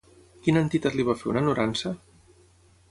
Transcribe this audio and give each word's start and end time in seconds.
Quina 0.45 0.63
entitat 0.67 0.97
li 1.01 1.05
va 1.11 1.17
fer 1.21 1.31
una 1.33 1.45
honorança? 1.45 1.95